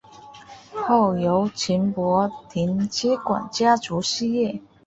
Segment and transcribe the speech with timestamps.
[0.73, 4.59] 后由陈柏廷接管家族事业。